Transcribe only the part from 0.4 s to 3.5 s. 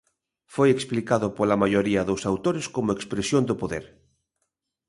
Foi explicado pola maioría dos autores como expresión